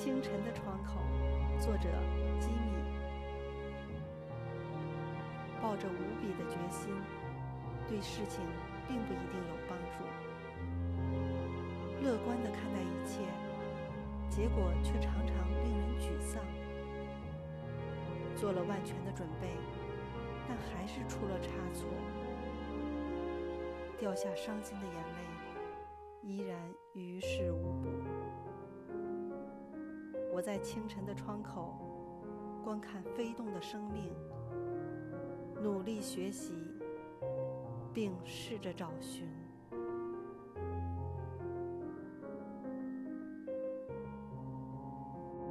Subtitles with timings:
[0.00, 0.94] 清晨的窗口，
[1.60, 1.90] 作者
[2.40, 2.72] 吉米。
[5.60, 6.90] 抱着无比的决心，
[7.86, 8.40] 对事情
[8.88, 10.02] 并不一定有帮助。
[12.02, 13.20] 乐观的看待一切，
[14.30, 16.42] 结果却常常令人沮丧。
[18.34, 19.48] 做了万全的准备，
[20.48, 21.86] 但还是出了差错，
[23.98, 25.20] 掉下伤心的眼泪，
[26.22, 26.58] 依然
[26.94, 27.99] 于事无补。
[30.40, 31.76] 我在清晨的窗口
[32.64, 34.10] 观看飞动的生命，
[35.62, 36.54] 努力学习，
[37.92, 39.28] 并试着找寻。